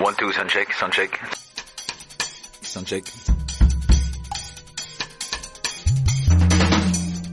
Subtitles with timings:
[0.00, 1.20] One, two, sound check, sound check.
[2.62, 3.04] Sound check.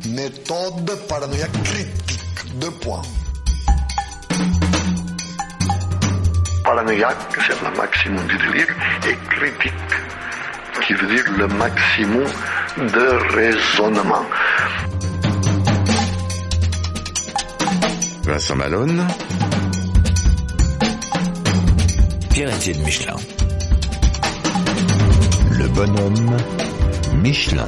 [0.10, 2.60] Méthode paranoïaque critique.
[2.60, 3.02] Deux points.
[6.66, 7.16] Paranoïaque,
[7.48, 8.76] c'est le maximum du délire,
[9.08, 9.74] et critique,
[10.86, 12.26] qui veut dire le maximum
[12.78, 14.26] de raisonnement.
[18.24, 19.08] Vincent Malone,
[22.38, 23.16] Pierre-Étienne Michelin.
[25.50, 26.38] le bonhomme
[27.16, 27.66] Michelin.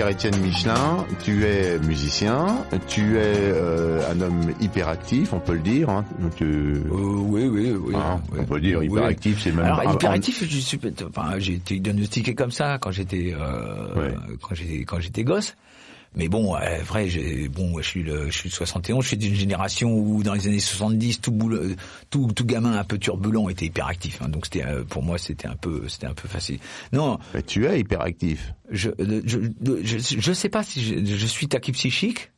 [0.00, 5.90] Pierre-Étienne Michelin, tu es musicien, tu es euh, un homme hyperactif, on peut le dire.
[5.90, 6.06] Hein,
[6.38, 7.94] tu- Euh, oui, oui, oui.
[7.94, 8.38] Hein, oui.
[8.40, 8.86] on peut dire Oui.
[8.86, 13.34] hyperactif, c'est même Alors hyperactif, je suis, enfin, j'ai été diagnostiqué comme ça quand j'étais,
[13.38, 14.14] euh, Ouais.
[14.40, 15.54] quand j'étais, quand j'étais gosse.
[16.16, 17.08] Mais bon, euh, vrai,
[17.50, 20.48] bon, je suis le, je suis de 71, je suis d'une génération où dans les
[20.48, 21.76] années 70, tout boule,
[22.10, 24.20] tout, tout gamin un peu turbulent était hyperactif.
[24.20, 26.58] Hein, donc c'était, euh, pour moi, c'était un peu, c'était un peu facile.
[26.92, 28.52] Non, Mais tu es hyperactif.
[28.70, 29.38] je, je,
[29.84, 32.30] je, je sais pas si je, je suis tachypsychique.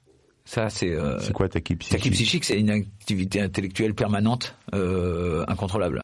[0.44, 0.90] Ça, c'est.
[0.90, 6.02] Euh, C'est quoi ta qui psychique Tachypsychique, c'est une activité intellectuelle permanente, euh, incontrôlable.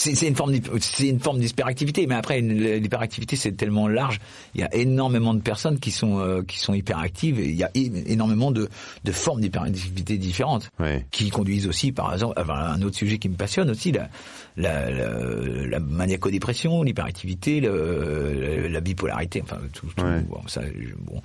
[0.00, 4.20] C'est une forme, c'est une forme d'hyperactivité, mais après l'hyperactivité c'est tellement large.
[4.54, 7.64] Il y a énormément de personnes qui sont euh, qui sont hyperactives et il y
[7.64, 8.68] a énormément de,
[9.02, 10.70] de formes d'hyperactivité différentes
[11.10, 14.08] qui conduisent aussi, par exemple, enfin, un autre sujet qui me passionne aussi, la,
[14.56, 20.60] la, la, la maniaco-dépression, l'hyperactivité, la, la bipolarité, enfin tout, tout bon, ça,
[21.00, 21.20] bon,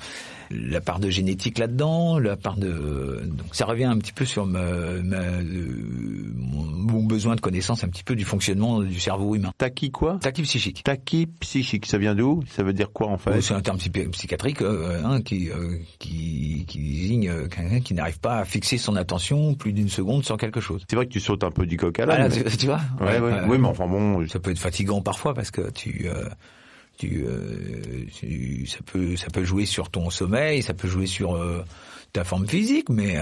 [0.50, 4.48] la part de génétique là-dedans, la part de, donc ça revient un petit peu sur
[4.48, 4.60] ma,
[5.04, 9.52] ma- euh, mon, mon besoin de connaissance un petit peu du fonctionnement du cerveau humain.
[9.58, 10.18] Tachy quoi?
[10.20, 10.76] Tachypsychique.
[10.76, 10.84] psychique.
[10.84, 13.32] Tachy psychique, ça vient d'où Ça veut dire quoi en fait?
[13.38, 17.80] Oh, C'est un terme psy- psychiatrique euh, hein, qui, euh, qui, qui désigne euh, quelqu'un
[17.82, 20.84] qui n'arrive pas à fixer son attention plus d'une seconde sur quelque chose.
[20.90, 22.32] C'est vrai que tu sautes un peu du coq à l'âne.
[22.36, 22.82] mais- tu, tu vois?
[23.02, 23.42] Ouais, ouais.
[23.48, 26.30] Oui, mais enfin bon, ça peut être fatigant parfois parce que tu, euh,
[26.98, 31.40] tu, euh, tu- ça peut, ça peut jouer sur ton sommeil, ça peut jouer sur
[32.14, 33.18] ta forme physique, mais,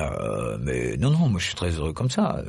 [0.59, 2.43] mais non, non, moi je suis très heureux comme ça.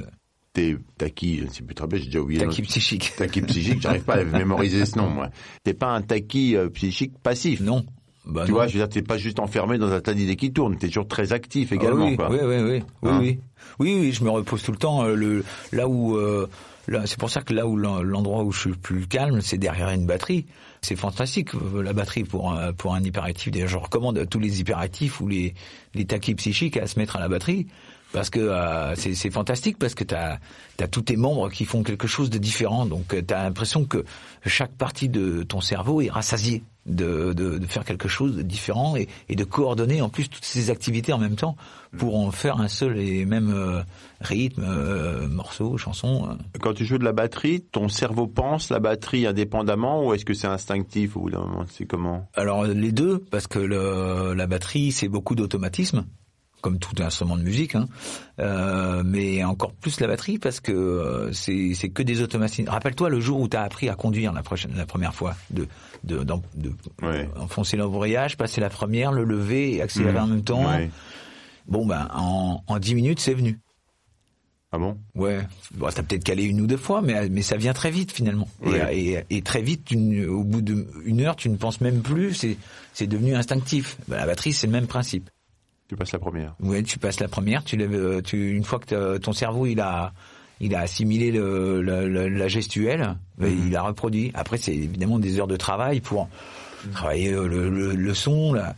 [0.53, 2.41] T'es tachy, je ne sais plus très bien, j'ai déjà oublié.
[2.45, 3.13] Tachy psychique.
[3.17, 5.31] Tachy psychique, j'arrive pas à mémoriser ce nom, moi.
[5.65, 7.61] T'es pas un tachy euh, psychique passif.
[7.61, 7.85] Non.
[8.25, 8.59] Bah, Tu non.
[8.59, 10.87] vois, je veux dire, t'es pas juste enfermé dans un tas d'idées qui tournent, t'es
[10.89, 12.31] toujours très actif Ah également, oui, quoi.
[12.31, 13.39] Oui, oui, oui, oui, Hein oui,
[13.81, 15.05] oui, oui, je me repose tout le temps.
[15.05, 16.49] euh, le, là où, euh,
[16.87, 19.41] là, c'est pour ça que là où l'en- l'endroit où je suis le plus calme,
[19.41, 20.47] c'est derrière une batterie.
[20.83, 23.51] C'est fantastique euh, la batterie pour un, pour un hyperactif.
[23.53, 25.55] D'ailleurs, je recommande à tous les hyperactifs ou les
[25.95, 27.67] les taquis psychiques à se mettre à la batterie.
[28.13, 30.39] Parce que euh, c'est fantastique parce que t'as
[30.81, 34.05] as tous tes membres qui font quelque chose de différent donc tu t'as l'impression que
[34.45, 38.97] chaque partie de ton cerveau est rassasiée de, de, de faire quelque chose de différent
[38.97, 41.57] et, et de coordonner en plus toutes ces activités en même temps
[41.97, 43.83] pour en faire un seul et même euh,
[44.21, 46.29] rythme, euh, morceau, chanson.
[46.29, 46.59] euh.
[46.61, 50.35] Quand tu joues de la batterie, ton cerveau pense la batterie indépendamment ou est-ce que
[50.35, 51.65] c'est instinctif moment?
[51.71, 52.29] C'est comment?
[52.35, 56.05] Alors les deux, parce que le, la batterie c'est beaucoup d'automatisme,
[56.63, 57.87] comme tout instrument de musique, hein.
[58.39, 62.69] Euh, mais encore plus la batterie parce que euh, c'est que des automatismes.
[62.71, 65.69] Rappelle-toi le jour où tu as appris à conduire la prochaine la première fois, de
[66.05, 67.29] de, d'en- de Ouais.
[67.39, 70.65] enfoncer l'embrayage, passer la première, le lever et accélérer en même temps.
[70.67, 70.89] Ouais.
[71.69, 73.59] Bon ben en en dix minutes c'est venu.
[74.75, 74.97] Ah bon?
[75.15, 75.41] Ouais,
[75.75, 78.49] bon, t'as peut-être calé une ou deux fois, mais mais ça vient très vite finalement.
[78.65, 79.11] Et-.
[79.13, 79.93] Et, et, très vite,
[80.29, 82.33] au bout d'une heure, tu ne penses même plus.
[82.33, 82.57] C'est
[82.95, 83.99] c'est devenu instinctif.
[84.09, 85.29] Ben, la batterie, c'est le même principe.
[85.93, 86.55] Tu passes la première.
[86.59, 90.15] Ouais, tu passes la première, tu euh, tu une fois que ton cerveau il a
[90.59, 94.31] il a assimilé le, la, gestuelle, ben, il a reproduit.
[94.33, 96.31] Après, c'est évidemment des heures de travail pour
[96.95, 98.75] travailler euh, le, son, la,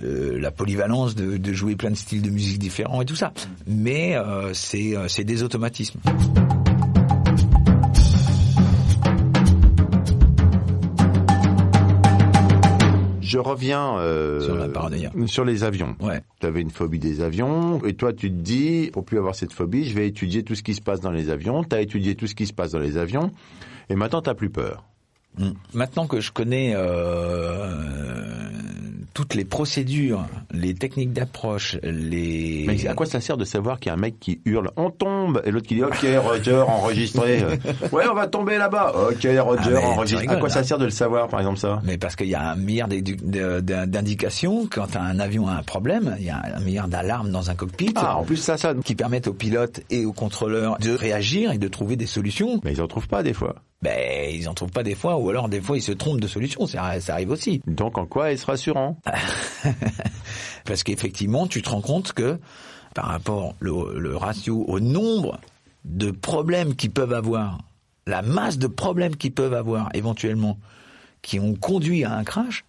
[0.00, 3.32] la polyvalence de, de jouer plein de styles de musique différents et tout ça.
[3.66, 5.98] Mais euh, c'est euh, c'est des automatismes.
[13.34, 15.10] Je reviens euh, Sur la paranoïa.
[15.26, 15.96] sur les avions.
[15.98, 16.20] Ouais.
[16.38, 19.52] Tu avais une phobie des avions, et toi tu te dis, pour plus avoir cette
[19.52, 21.64] phobie, je vais étudier tout ce qui se passe dans les avions.
[21.64, 23.32] Tu as étudié tout ce qui se passe dans les avions,
[23.90, 24.84] et maintenant tu plus peur.
[25.36, 25.50] Mm.
[25.72, 28.43] Maintenant que je connais euh,
[29.14, 32.64] toutes les procédures, les techniques d'approche, les...
[32.66, 34.90] Mais à quoi ça sert de savoir qu'il y a un mec qui hurle «On
[34.90, 37.44] tombe!» et l'autre qui dit «Ok, Roger, enregistré.
[37.92, 38.92] Ouais, on va tomber là-bas.
[39.10, 40.64] Ok, Roger, Ah, enregistré.» À quoi ça là.
[40.64, 41.80] sert de le savoir, par exemple, ça?
[41.84, 46.24] Mais parce qu'il y a un milliard d'indications quand un avion a un problème, il
[46.26, 48.74] y a un milliard d'alarmes dans un cockpit Ah, en plus, ça, ça...
[48.84, 52.60] qui permettent aux pilotes et aux contrôleurs de réagir et de trouver des solutions.
[52.64, 53.54] Mais ils en trouvent pas, des fois.
[53.84, 56.26] Ben, ils en trouvent pas des fois, ou alors des fois ils se trompent de
[56.26, 56.66] solution.
[56.66, 57.60] Ça, ça arrive aussi.
[57.66, 58.98] Donc, en quoi est-ce rassurant?
[60.64, 62.38] Parce qu'effectivement, tu te rends compte que
[62.94, 65.38] par rapport le, le ratio au nombre
[65.84, 67.58] de problèmes qu'ils peuvent avoir,
[68.06, 70.56] la masse de problèmes qu'ils peuvent avoir éventuellement,
[71.20, 72.64] qui ont conduit à un crash,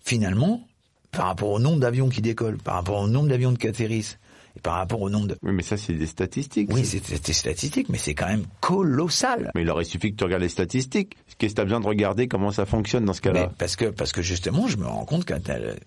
[0.00, 0.62] finalement,
[1.10, 4.20] par rapport au nombre d'avions qui décollent, par rapport au nombre d'avions qui atterrissent,
[4.56, 5.36] et par rapport au nombre de...
[5.42, 6.68] Oui, mais ça, c'est des statistiques.
[6.72, 9.50] Oui, c'est c'est statistique, mais c'est quand même colossal.
[9.54, 11.16] Mais il aurait suffi que tu regardes les statistiques.
[11.38, 12.28] Qu'est-ce que tu as besoin de regarder?
[12.28, 13.50] Comment ça fonctionne dans ce cas-là?
[13.58, 15.34] Parce que parce que justement, je me rends compte que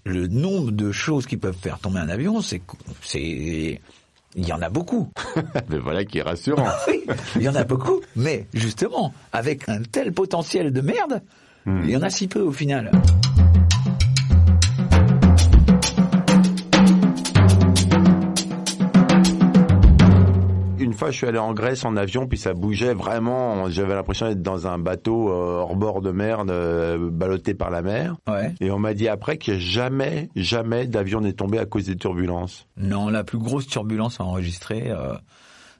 [0.05, 2.61] le nombre de choses qui peuvent faire tomber un avion, c'est
[4.35, 5.11] il y en a beaucoup.
[5.69, 6.67] Mais voilà qui est rassurant.
[6.87, 7.03] Oui,
[7.35, 11.21] il y en a beaucoup, mais justement, avec un tel potentiel de merde,
[11.65, 12.91] il y en a si peu au final.
[21.03, 23.69] Fois, je suis allé en Grèce en avion, puis ça bougeait vraiment.
[23.69, 27.81] J'avais l'impression d'être dans un bateau euh, hors bord de mer, euh, ballotté par la
[27.81, 28.15] mer.
[28.25, 28.55] Ouais.
[28.61, 32.67] Et on m'a dit après que jamais, jamais d'avion n'est tombé à cause des turbulences.
[32.77, 35.15] Non, la plus grosse turbulence enregistrée euh,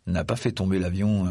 [0.08, 1.26] n'a pas fait tomber l'avion.
[1.26, 1.30] euh,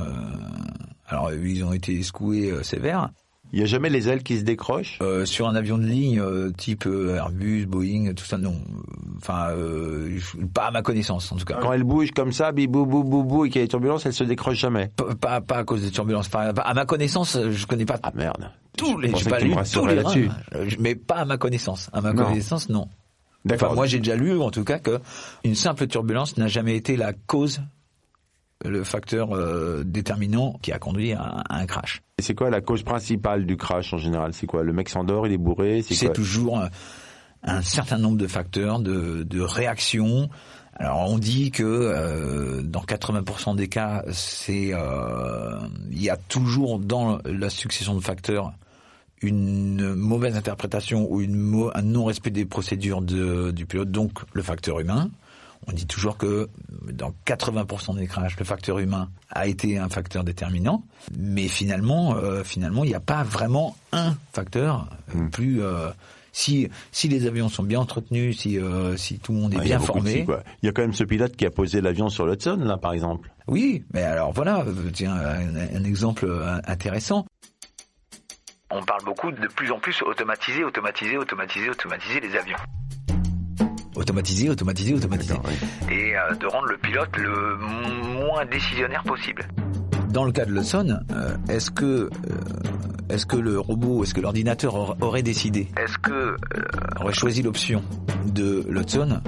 [1.06, 3.11] alors ils ont été secoués sévères.
[3.53, 4.99] Il n'y a jamais les ailes qui se décrochent?
[5.27, 6.23] Sur un avion de ligne
[6.56, 8.55] type Airbus, Boeing, tout ça, non.
[9.22, 10.19] Enfin, euh,
[10.52, 11.58] pas à ma connaissance en tout cas.
[11.62, 14.04] Quand elles bougent comme ça, bibou, bou, bou, bou, et qu'il y a des turbulences,
[14.04, 14.90] elles se décrochent jamais.
[14.96, 16.28] Pas, pas, pas à cause des turbulences.
[16.28, 18.50] Pas- à ma connaissance, je connais pas Ah merde.
[18.76, 19.14] tous les.
[19.16, 20.28] J'ai pas lu tous les là-dessus.
[20.28, 21.88] reins, je- mais pas à ma connaissance.
[21.92, 22.24] À ma Non.
[22.24, 22.88] connaissance, non.
[23.44, 23.69] D'accord.
[23.69, 24.98] Enfin, moi, j'ai déjà lu, en tout cas, que
[25.44, 27.60] une simple turbulence n'a jamais été la cause,
[28.64, 32.02] le facteur euh, déterminant qui a conduit à, à un crash.
[32.19, 34.32] Et c'est quoi la cause principale du crash en général?
[34.34, 34.62] C'est quoi?
[34.62, 36.60] Le mec s'endort, il est bourré C'est toujours
[37.43, 40.29] un, certain nombre de facteurs de, de réactions.
[40.75, 45.59] Alors on dit que euh, dans 80% des cas, c'est euh,
[45.91, 48.53] il y a toujours dans la succession de facteurs
[49.21, 54.81] une mauvaise interprétation ou une un non-respect des procédures de, du pilote, donc le facteur
[54.81, 55.11] humain.
[55.69, 56.49] On dit toujours que
[56.91, 60.83] dans 80% des crashs, le facteur humain a été un facteur déterminant,
[61.17, 65.62] mais finalement, euh, finalement, il n'y a pas vraiment un facteur euh, plus.
[65.62, 65.91] euh,
[66.32, 69.64] si si les avions sont bien entretenus, si euh, si tout le monde est Ah,
[69.64, 70.43] bien formé, si, quoi.
[70.62, 72.93] Il y a quand même ce pilote qui a posé l'avion sur l'Hudson, là, par
[72.93, 73.31] exemple.
[73.46, 73.84] oui.
[73.93, 77.26] Mais alors voilà, euh, tiens, un, un exemple euh, intéressant.
[78.70, 82.56] On parle beaucoup de plus en plus automatiser, automatiser, automatiser, automatiser les avions.
[83.94, 85.34] Automatiser, automatiser, automatiser.
[85.44, 85.94] Oui.
[85.94, 89.46] Et euh, de rendre le pilote le moins décisionnaire possible.
[90.12, 92.09] Dans le cas de l'Hudson, euh, est-ce que euh,
[93.09, 96.37] est-ce que le robot, est-ce que l'ordinateur aur- aurait décidé Est-ce que euh,
[97.00, 97.82] aurait choisi l'option
[98.26, 99.20] de l'Hudson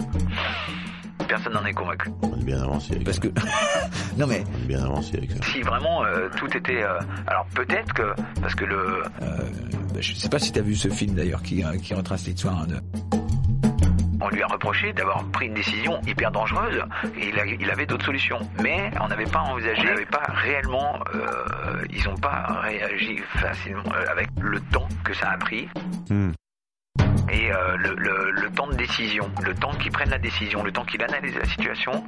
[1.26, 2.10] Personne n'en est convaincu.
[2.22, 3.22] On est bien avancé avec Parce ça.
[3.22, 3.28] que
[4.18, 5.38] non mais On est bien avancé avec ça.
[5.52, 8.02] si vraiment euh, tout était euh, alors peut-être que
[8.42, 9.38] parce que le euh,
[9.94, 12.26] bah, je sais pas si tu as vu ce film d'ailleurs qui euh, qui retrace
[12.26, 12.76] l'histoire hein, de
[14.34, 16.82] lui a reproché d'avoir pris une décision hyper dangereuse
[17.18, 18.38] et il, a- il avait d'autres solutions.
[18.62, 23.82] Mais on n'avait pas envisagé, on n'avait pas réellement, euh, ils n'ont pas réagi facilement
[23.94, 25.68] euh, avec le temps que ça a pris
[26.10, 26.32] Hmm.
[27.30, 30.70] et euh, le, le- le temps de décision, le temps qu'ils prennent la décision, le
[30.72, 32.04] temps qu'il analyse la situation.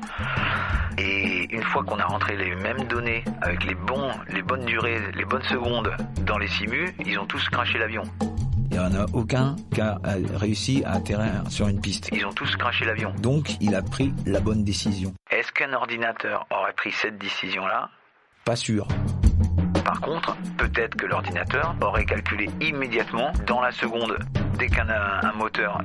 [0.99, 5.01] Et une fois qu'on a rentré les mêmes données avec les bons, les bonnes durées,
[5.15, 8.03] les bonnes secondes dans les simus, ils ont tous craché l'avion.
[8.77, 9.99] Il n'y en a aucun qui a
[10.35, 12.11] réussi à atterrir sur une piste.
[12.13, 13.11] Ils ont tous craché l'avion.
[13.23, 15.15] Donc, il a pris la bonne décision.
[15.31, 17.89] Est-ce qu'un ordinateur aurait pris cette décision-là?
[18.45, 18.87] Pas sûr.
[19.83, 24.19] Par contre, peut-être que l'ordinateur aurait calculé immédiatement, dans la seconde,
[24.59, 25.81] dès qu'un un moteur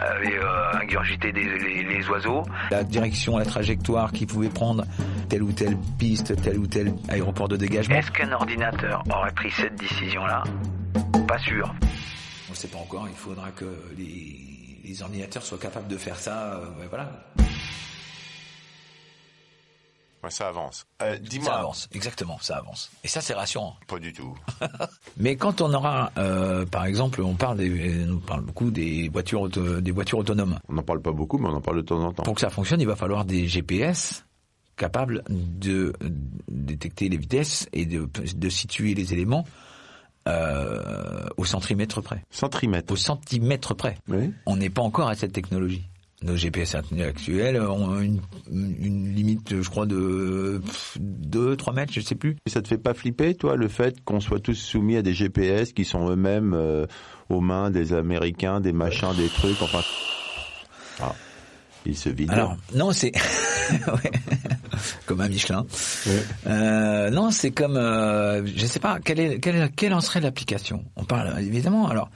[0.00, 4.84] avait euh, ingurgité des, les, les oiseaux, la direction, la trajectoire qu'il pouvait prendre,
[5.28, 7.96] telle ou telle piste, tel ou tel aéroport de dégagement.
[7.96, 10.42] Est-ce qu'un ordinateur aurait pris cette décision-là?
[11.28, 11.74] Pas sûr.
[12.48, 13.64] On ne sait pas encore, il faudra que
[13.96, 17.10] les, les ordinateurs soient capables de faire ça, euh, voilà.
[20.22, 20.86] Ouais, ça avance.
[21.02, 21.46] Euh, Dis-moi.
[21.52, 22.90] Ça avance, exactement, ça avance.
[23.02, 23.76] Et ça, c'est rassurant.
[23.86, 24.34] Pas du tout.
[25.18, 29.42] Mais quand on aura, euh, par exemple, on parle, des, on parle beaucoup des voitures,
[29.42, 30.58] auto- des voitures autonomes.
[30.68, 32.22] On n'en parle pas beaucoup, mais on en parle de temps en temps.
[32.22, 34.24] Pour que ça fonctionne, il va falloir des GPS
[34.76, 35.92] capables de
[36.48, 39.44] détecter les vitesses et de, de situer les éléments
[40.28, 42.22] euh, au centimètre près.
[42.30, 42.92] Centimètres.
[42.92, 43.98] Au centimètre près.
[44.08, 44.32] Oui.
[44.46, 45.84] On n'est pas encore à cette technologie.
[46.22, 50.62] Nos GPS actuels ont une, une limite, je crois, de
[50.98, 52.36] 2-3 mètres, je sais plus.
[52.46, 55.12] Et ça te fait pas flipper, toi, le fait qu'on soit tous soumis à des
[55.12, 56.86] GPS qui sont eux-mêmes euh,
[57.28, 59.82] aux mains des Américains, des machins, des trucs, enfin...
[61.00, 61.14] Ah,
[61.84, 62.32] ils se vident.
[62.32, 63.12] Alors, non, c'est...
[63.86, 64.10] Ouais.
[65.06, 65.66] comme un Michelin.
[66.46, 67.76] Euh, non, c'est comme...
[67.76, 70.84] Euh, je sais pas, quelle, est, quelle, quelle en serait l'application?
[70.96, 72.10] On parle, évidemment, alors...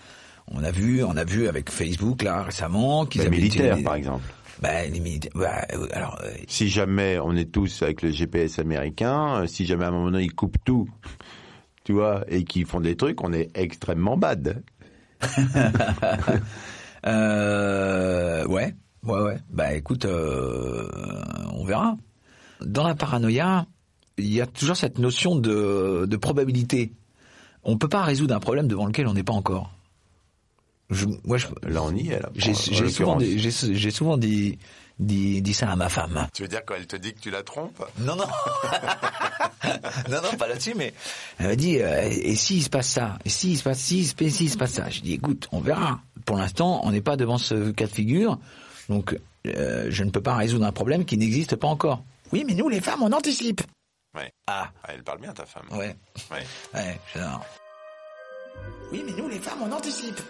[0.51, 3.83] On a vu, on a vu avec Facebook là récemment qu'ils Les avaient militaires, des-
[3.83, 4.25] par exemple.
[4.63, 5.31] Bah, les militaires.
[5.35, 9.85] bah, euh, alors, euh, Si jamais on est tous avec le GPS américain, si jamais
[9.85, 10.89] à un moment donné ils coupent tout,
[11.85, 14.63] tu vois, et qu'ils font des trucs, on est extrêmement bad.
[17.07, 18.75] Euh, ouais,
[19.05, 19.37] ouais, ouais.
[19.51, 20.89] Bah écoute, euh,
[21.53, 21.97] on verra.
[22.65, 23.67] Dans la paranoïa,
[24.17, 26.93] il y a toujours cette notion de, de probabilité.
[27.65, 29.71] On peut pas résoudre un problème devant lequel on n'est pas encore.
[30.91, 32.21] Je, moi, je, Là, on y est.
[32.21, 34.59] Là, j'ai en j'ai souvent, dit- j'ai j'ai souvent dit,
[34.99, 36.27] dit, dit ça à ma femme.
[36.33, 37.85] Tu veux dire quand elle te dit que tu la trompes?
[38.01, 38.25] Non, non.
[40.11, 40.95] non, non, pas là-dessus, mais
[41.39, 44.31] elle m'a dit, euh, et s'il se passe ça Et s'il se passe ci, et
[44.31, 46.01] s'il se passe ça Je dis, écoute, on verra.
[46.25, 48.39] Pour l'instant, on n'est pas devant ce cas de figure,
[48.89, 52.03] donc euh, je ne peux pas résoudre un problème qui n'existe pas encore.
[52.33, 53.61] Oui, mais nous, les femmes, on anticipe.
[54.15, 54.31] Ouais.
[54.47, 55.67] Ah, Elle parle bien, ta femme.
[55.71, 55.97] ouais,
[56.31, 56.47] Ouais.
[56.75, 57.45] ouais, j'adore.
[58.93, 60.21] Oui, mais nous, les femmes, on anticipe.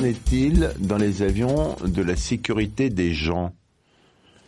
[0.00, 3.52] Qu'en est-il dans les avions de la sécurité des gens?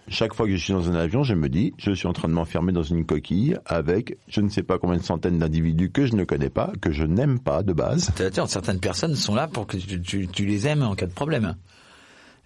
[0.09, 2.29] Chaque fois que je suis dans un avion, je me dis, je suis en train
[2.29, 6.07] de m'enfermer dans une coquille avec je ne sais pas combien de centaines d'individus que
[6.07, 8.05] je ne connais pas, que je n'aime pas de base.
[8.17, 11.13] C'est-à-dire, certaines personnes sont là pour que tu, tu- tu les aimes en cas de
[11.13, 11.55] problème.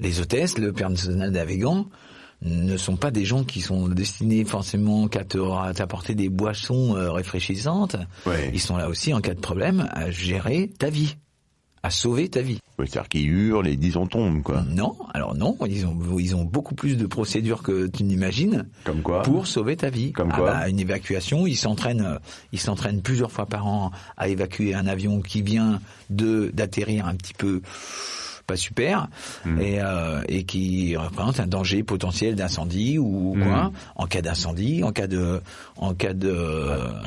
[0.01, 1.87] Les hôtesses, le personnel navigant,
[2.43, 7.97] ne sont pas des gens qui sont destinés forcément qu'à t'apporter des boissons euh, rafraîchissantes.
[8.27, 8.51] Ouais.
[8.53, 11.17] Ils sont là aussi en cas de problème à gérer ta vie,
[11.87, 12.59] à sauver ta vie.
[12.79, 14.63] C'est-à-dire qu'ils hurlent et disent on tombe, quoi.
[14.69, 19.03] Non, alors non, ils ont ils ont beaucoup plus de procédures que tu n'imagines Comme
[19.03, 20.13] quoi pour sauver ta vie.
[20.13, 22.19] Comme Ah quoi bah, Une évacuation, ils s'entraînent, euh,
[22.53, 27.15] ils s'entraînent plusieurs fois par an à évacuer un avion qui vient de d'atterrir un
[27.15, 27.63] petit peu
[28.47, 29.09] pas super
[29.45, 29.61] Hmm.
[29.61, 33.43] et, euh, et qui représente un danger potentiel d'incendie ou Hmm.
[33.45, 35.41] quoi en cas d'incendie, en cas de
[35.77, 36.35] en cas de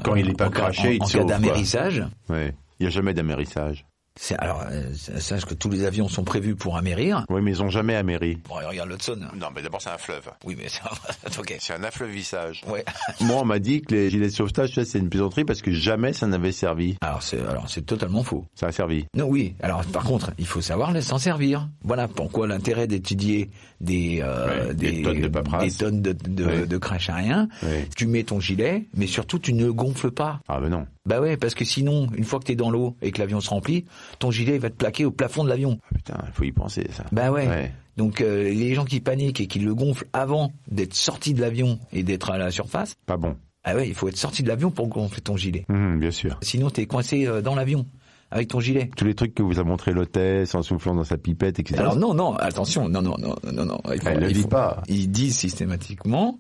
[0.03, 2.03] Quand il est pas en craché, en, il en te cas d'amérissage.
[2.29, 2.53] Ouais.
[2.79, 3.85] Il n'y a jamais d'amérissage.
[4.21, 4.83] C'est alors euh,
[5.17, 7.23] sache que tous les avions sont prévus pour amérir.
[7.29, 8.37] Oui, mais ils ont jamais améri.
[8.49, 9.17] Bon, regarde l'Hudson.
[9.39, 10.29] Non, mais d'abord c'est un fleuve.
[10.43, 10.81] Oui, mais ça,
[11.39, 11.55] ok.
[11.59, 12.61] C'est un affleuvissage.
[12.67, 12.83] Ouais.
[13.21, 15.71] Moi, on m'a dit que les gilets de sauvetage, ça, c'est une plaisanterie parce que
[15.71, 16.97] jamais ça n'avait servi.
[16.99, 18.45] Alors c'est alors c'est totalement faux.
[18.55, 19.05] Ça a servi.
[19.15, 19.55] Non, oui.
[19.61, 21.69] Alors, par contre, il faut savoir s'en servir.
[21.83, 23.49] Voilà pourquoi l'intérêt d'étudier
[23.79, 25.63] des, euh, Ouais, des tonnes de paperasse.
[25.77, 26.65] des tonnes de, de, Ouais.
[26.67, 27.47] de crash aérien.
[27.63, 27.87] Ouais.
[27.95, 30.41] Tu mets ton gilet, mais surtout tu ne gonfles pas.
[30.49, 30.85] Ah ben non.
[31.09, 33.49] Bah ouais, parce que sinon, une fois que t'es dans l'eau et que l'avion se
[33.49, 33.85] remplit,
[34.19, 35.79] ton gilet va te plaquer au plafond de l'avion.
[35.83, 37.03] Ah, putain, il faut y penser, ça.
[37.11, 37.47] Bah ouais.
[37.47, 37.71] Ouais.
[37.97, 41.79] Donc euh, les gens qui paniquent et qui le gonflent avant d'être sortis de l'avion
[41.91, 43.35] et d'être à la surface, Pas bon.
[43.63, 45.65] ah ouais, il faut être sorti de l'avion pour gonfler ton gilet.
[45.67, 46.37] Hum, bien sûr.
[46.43, 47.85] Sinon, t'es coincé euh, dans l'avion
[48.31, 48.89] avec ton gilet.
[48.95, 51.79] Tous les trucs que vous a montré l'hôtesse en soufflant dans sa pipette, etc.
[51.79, 53.81] Alors non, non, attention, non, non, non, non, non.
[53.93, 54.83] Il Elle le il dit pas.
[54.87, 56.39] Ils disent systématiquement,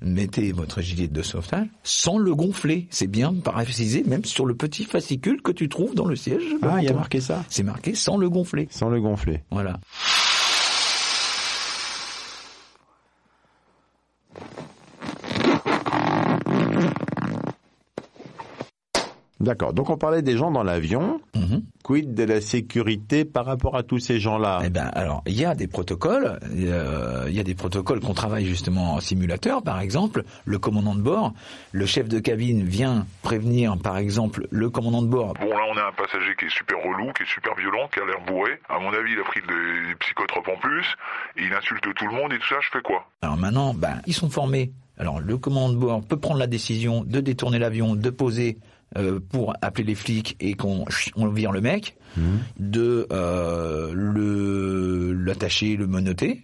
[0.00, 2.86] mettez votre gilet de sauvetage sans le gonfler.
[2.90, 6.42] C'est bien précisé, même sur le petit fascicule que tu trouves dans le siège.
[6.62, 7.44] Ah, il y a marqué ça.
[7.48, 8.68] C'est marqué sans le gonfler.
[8.70, 9.42] Sans le gonfler.
[9.50, 9.78] Voilà.
[19.46, 19.72] D'accord.
[19.72, 21.20] Donc on parlait des gens dans l'avion.
[21.34, 21.62] Mhm.
[21.84, 24.60] Quid de la sécurité par rapport à tous ces gens-là?
[24.64, 26.40] Eh ben, alors, il y a des protocoles.
[26.52, 30.24] euh, Il y a des protocoles qu'on travaille justement en simulateur, par exemple.
[30.44, 31.32] Le commandant de bord,
[31.70, 35.34] le chef de cabine vient prévenir, par exemple, le commandant de bord.
[35.40, 38.00] Bon, là, on a un passager qui est super relou, qui est super violent, qui
[38.00, 38.50] a l'air bourré.
[38.68, 40.86] À mon avis, il a pris des psychotropes en plus.
[41.36, 43.06] Et il insulte tout le monde et tout ça, je fais quoi?
[43.22, 44.72] Alors maintenant, ben, ils sont formés.
[44.98, 48.56] Alors le commandant de bord peut prendre la décision de détourner l'avion, de poser
[48.96, 50.84] euh, pour appeler les flics et qu'on
[51.16, 52.38] on vire le mec, Mhm.
[52.58, 56.42] de euh, le l'attacher, le menotter.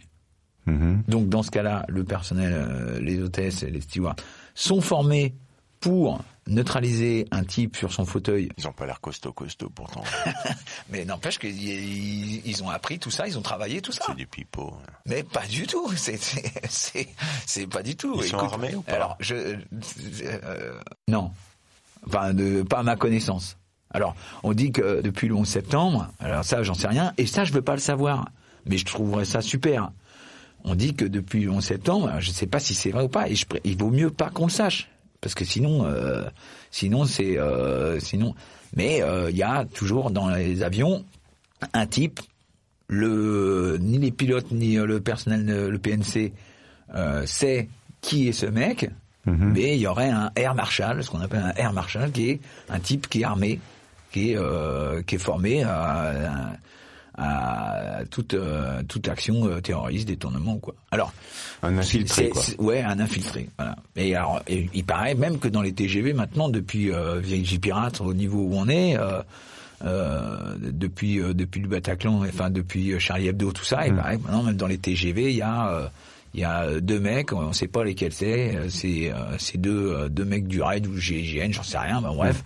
[0.67, 1.03] Mhm.
[1.09, 4.17] Donc dans ce cas-là, le personnel, euh, les hôtesses, et les stewards
[4.55, 5.35] sont formés
[5.81, 8.49] pour neutraliser un type sur son fauteuil.
[8.59, 10.03] Ils ont pas l'air costaud costaud pourtant.
[10.91, 14.05] Mais n'empêche qu'ils ils- ils ont appris tout ça, ils ont travaillé tout ça.
[14.07, 14.75] C'est du pipeau.
[15.07, 15.89] Mais pas du tout.
[16.69, 18.17] C'est pas du tout.
[18.23, 21.31] Ils sont armés ou pas Alors je euh, non,
[22.06, 23.56] enfin de pas à ma connaissance.
[23.90, 27.44] Alors on dit que depuis le 11 septembre, alors ça j'en sais rien et ça
[27.44, 28.28] je veux pas le savoir,
[28.66, 29.90] mais je trouverais ça super.
[30.64, 33.28] On dit que depuis le 11 septembre, je sais pas si c'est vrai ou pas
[33.28, 34.88] et je, il vaut mieux pas qu'on le sache
[35.21, 36.25] parce que sinon euh,
[36.71, 38.35] sinon c'est euh, sinon
[38.75, 41.04] mais euh, il y a toujours dans les avions
[41.73, 42.21] un type
[42.88, 46.32] le ni les pilotes ni euh, le personnel le PNC
[46.94, 47.68] euh, sait
[48.00, 48.90] qui est ce mec
[49.26, 52.41] mais il y aurait un air marshal ce qu'on appelle un air marshal qui est
[52.69, 53.61] un type qui est armé
[54.11, 56.52] qui est euh, qui est formé à,
[57.17, 61.12] à, à toute euh, toute action euh, terroriste détournement quoi alors
[61.62, 62.43] Un infiltré quoi.
[62.59, 63.49] Ouais, un infiltré.
[63.59, 63.76] Voilà.
[63.97, 68.00] Et alors, et il paraît même que dans les TGV maintenant, depuis euh, VJ Pirate,
[68.00, 69.23] au niveau où on est, euh,
[69.85, 74.23] euh, depuis euh, depuis le Bataclan, enfin depuis Charlie Hebdo, tout ça, il paraît que
[74.23, 75.87] maintenant même dans les TGV, il y a euh,
[76.35, 79.93] il y a deux mecs, on sait pas lesquels c'est, euh, c'est euh, c'est deux
[79.93, 82.43] euh, deux mecs du raid ou GIGN, j'en sais rien, ben bref,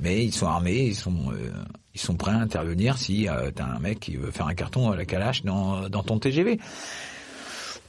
[0.00, 1.50] mais ils sont armés, ils sont euh,
[1.94, 4.90] ils sont prêts à intervenir si euh, t'as un mec qui veut faire un carton
[4.90, 6.58] à la calache dans dans ton TGV.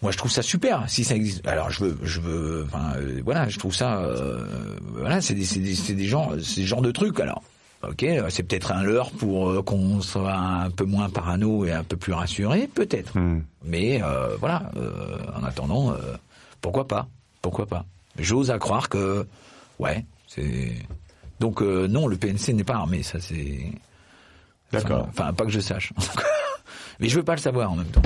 [0.01, 1.47] Moi, je trouve ça super si ça existe.
[1.47, 5.43] Alors, je veux, je veux, enfin, euh, voilà, je trouve ça, euh, voilà, c'est des,
[5.43, 7.19] c'est des, c'est des gens, c'est des genres de trucs.
[7.19, 7.41] Alors,
[7.83, 11.71] ok, euh, c'est peut-être un leurre pour euh, qu'on soit un peu moins parano et
[11.71, 13.17] un peu plus rassuré, peut-être.
[13.17, 13.41] Hmm.
[13.63, 16.15] Mais euh, voilà, euh, en attendant, euh,
[16.61, 17.07] pourquoi pas,
[17.41, 17.85] pourquoi pas.
[18.17, 19.25] J'ose à croire que,
[19.79, 20.73] ouais, c'est.
[21.39, 23.71] Donc euh, non, le PNC n'est pas armé, ça c'est.
[24.71, 25.07] D'accord.
[25.09, 25.93] Enfin, pas que je sache.
[26.99, 28.01] Mais je veux pas le savoir en même temps.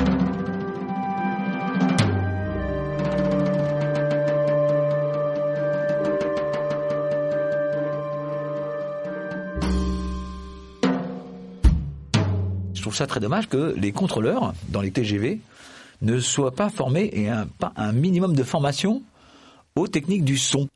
[13.08, 15.40] Très dommage que les contrôleurs dans les TGV
[16.02, 17.30] ne soient pas formés et
[17.60, 19.02] pas un minimum de formation
[19.76, 20.68] aux techniques du son.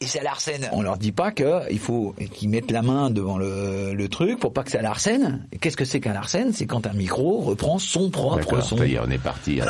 [0.00, 0.68] Et c'est à l'arsène.
[0.72, 4.38] On leur dit pas que il faut qu'ils mettent la main devant le, le truc
[4.40, 5.46] pour pas que ça l'arsène.
[5.60, 6.52] Qu'est-ce que c'est qu'un arsène?
[6.52, 8.76] C'est quand un micro reprend son propre son.
[8.78, 9.60] ça y est, on est parti.
[9.60, 9.64] euh,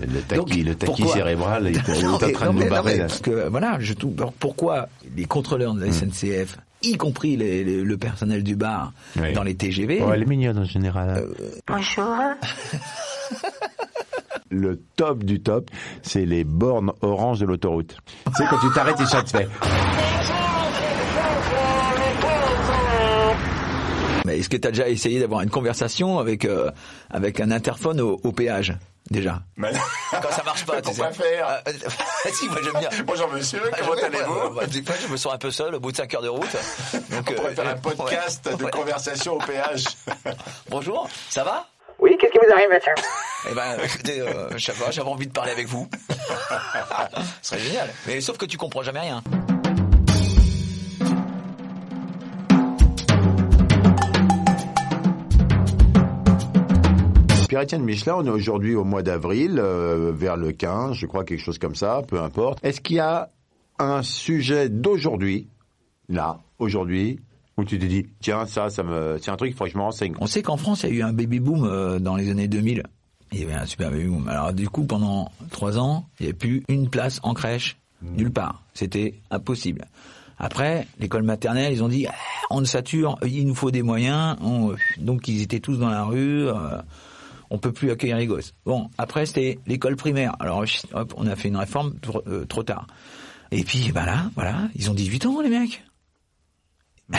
[0.00, 2.70] Le, le, Donc, taqui, le taqui pourquoi cérébral il est, en train non, de nous
[2.70, 2.98] barrer.
[2.98, 3.94] Parce que voilà, je
[4.38, 9.32] pourquoi les contrôleurs de la SNCF, y compris les- les- le personnel du bar Oui.
[9.32, 11.24] dans les TGV, Oh, elle est mignonne en général.
[11.24, 11.32] Euh,
[14.52, 15.70] Le top du top,
[16.02, 17.96] c'est les bornes orange de l'autoroute.
[18.26, 19.48] tu sais, quand tu t'arrêtes, et ça te fait.
[24.24, 26.70] mais est-ce que tu as déjà essayé d'avoir une conversation avec euh,
[27.10, 28.74] avec un interphone au, au péage
[29.10, 29.42] déjà?
[29.58, 31.12] Quand ça marche pas, tu sais.
[31.12, 31.46] Faire?
[31.48, 31.72] Ah, euh,
[32.32, 32.90] si, moi j'aime bien.
[33.06, 33.70] Bonjour monsieur, ouais,
[34.60, 36.28] ouais, Des fois, je me sens un peu seul au bout de 5 heures de
[36.28, 36.42] route.
[37.10, 38.70] Donc, On pourrait euh, faire un podcast ouais, de ouais.
[38.70, 39.84] conversation au péage.
[40.70, 41.66] Bonjour, ça va?
[42.02, 42.94] Oui, qu'est-ce qui vous arrive, monsieur
[43.48, 45.88] Eh ben, écoutez, euh, j'avais envie de parler avec vous.
[47.42, 47.90] Ce serait génial.
[48.08, 49.22] Mais sauf que tu comprends jamais rien.
[57.48, 61.44] Pierre-Étienne Michelin, on est aujourd'hui au mois d'avril, euh, vers le 15, je crois, quelque
[61.44, 62.58] chose comme ça, peu importe.
[62.64, 63.30] Est-ce qu'il y a
[63.78, 65.46] un sujet d'aujourd'hui,
[66.08, 67.20] là, aujourd'hui,
[67.56, 69.78] où tu te dis, tiens, ça, ça me, c'est un truc, il faudrait que je
[69.78, 70.14] me renseigne.
[70.20, 72.48] On sait qu'en France, il y a eu un baby boom euh, dans les années
[72.48, 72.82] 2000.
[73.32, 74.28] Il y avait un super baby boom.
[74.28, 78.30] Alors du coup, pendant trois ans, il n'y avait plus une place en crèche, nulle
[78.32, 78.62] part.
[78.74, 79.86] C'était impossible.
[80.38, 82.14] Après, l'école maternelle, ils ont dit, Ah,
[82.50, 84.36] on sature, il nous faut des moyens.
[84.42, 86.48] On- Donc ils étaient tous dans la rue.
[86.48, 86.78] euh,
[87.50, 88.54] on peut plus accueillir les gosses.
[88.64, 90.34] Bon, après c'était l'école primaire.
[90.40, 92.86] Alors hop, on a fait une réforme trop, euh, trop tard.
[93.50, 95.84] Et puis bah là, voilà, ils ont 18 ans les mecs.
[97.14, 97.18] Eh,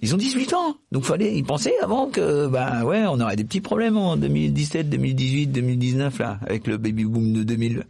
[0.00, 3.44] Ils ont 18 ans, donc fallait y penser avant que bah ouais, on aurait des
[3.44, 7.84] petits problèmes en 2017, 2018, 2019 là avec le baby boom de 2000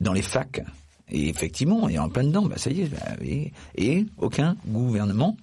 [0.00, 0.62] dans les facs.
[1.10, 2.42] Et effectivement, on est en plein dedans.
[2.44, 2.88] Bah ça y est.
[2.88, 3.16] bah
[3.76, 5.36] et aucun gouvernement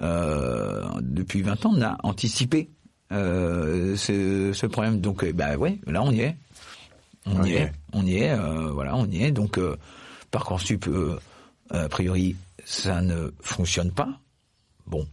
[0.00, 2.70] euh, depuis 20 ans n'a anticipé
[3.12, 5.00] euh, ce, ce problème.
[5.00, 6.36] Donc euh, bah ouais, là on y est.
[7.26, 7.72] On y est.
[7.92, 8.30] On y est.
[8.30, 9.32] euh, voilà, on y est.
[9.32, 9.76] Donc euh,
[10.30, 11.18] parcoursup, euh,
[11.70, 14.20] a priori, ça ne fonctionne pas.
[14.86, 15.06] Bon,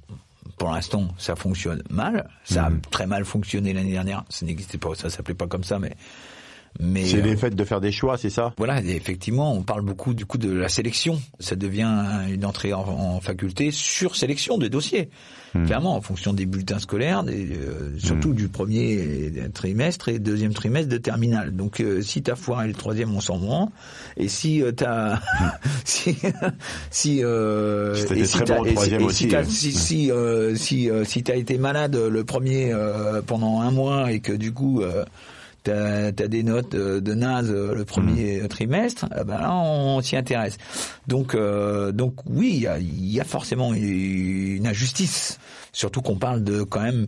[0.58, 2.30] pour l'instant, ça fonctionne mal.
[2.44, 4.24] Ça a très mal fonctionné l'année dernière.
[4.30, 5.96] Ça n'existait pas, ça s'appelait pas comme ça, mais
[6.80, 8.54] Mais C'est euh, les faits de faire des choix, c'est ça?
[8.58, 11.22] Voilà, et effectivement, on parle beaucoup du coup de la sélection.
[11.40, 11.96] Ça devient
[12.32, 15.10] une entrée en, en faculté sur sélection de dossiers.
[15.68, 20.90] Clairement, en fonction des bulletins scolaires, des, euh, surtout du premier trimestre et deuxième trimestre
[20.90, 21.56] de terminale.
[21.56, 23.72] Donc, euh, si t'as foiré le troisième, on s'en rend.
[24.18, 25.20] Et si euh, t'as,
[25.86, 26.18] si,
[26.90, 29.24] si, euh, Si t'as et si très t'as- bon au et si- troisième et aussi,
[29.26, 29.46] si t'as- hein.
[29.48, 34.12] si, si, euh, si, euh, si t'as été malade le premier euh, pendant un mois
[34.12, 35.06] et que du coup euh,
[35.64, 38.48] t'as as des notes de naze euh, le premier Mm.
[38.48, 40.58] trimestre, eh ben là on s'y intéresse.
[41.08, 45.40] Donc euh, donc oui, il y a, il y a forcément une injustice,
[45.72, 47.08] surtout qu'on parle de quand même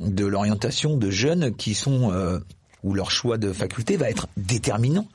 [0.00, 2.38] de l'orientation de jeunes qui sont euh,
[2.84, 5.06] où leur choix de faculté va être déterminant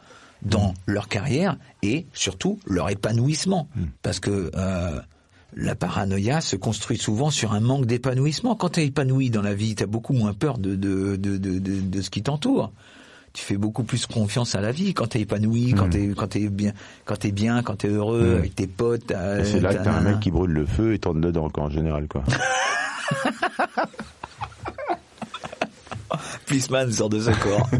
[0.41, 0.74] dans Mm.
[0.88, 3.69] leur carrière et surtout leur épanouissement,
[4.02, 5.00] parce que euh,
[5.55, 8.55] la paranoïa se construit souvent sur un manque d'épanouissement.
[8.55, 11.37] Quand tu es épanoui dans la vie, tu as beaucoup moins peur de, de, de,
[11.37, 12.71] de, de, ce qui t'entoure.
[13.33, 16.47] Tu fais beaucoup plus confiance à la vie quand t'es épanoui, quand t'es quand t'es
[16.49, 16.71] bien,
[17.05, 18.37] quand t'es bien, quand t'es heureux Mm.
[18.37, 19.07] avec tes potes.
[19.07, 21.19] t'as- Et C'est là que t'as un t'as- mec qui brûle le feu et tourne
[21.21, 22.23] dedans, quoi, en général, quoi.
[26.47, 27.69] Policeman sort de ce corps.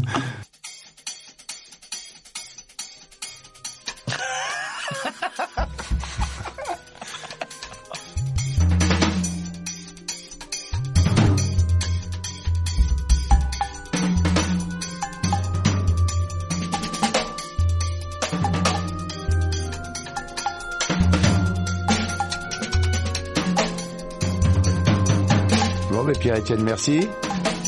[26.04, 27.08] Bon, mais Pierre-Etienne, merci.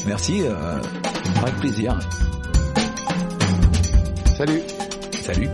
[0.06, 0.78] Merci, euh,
[1.40, 1.98] avec plaisir.
[4.36, 4.60] Salut.
[5.22, 5.48] Salut.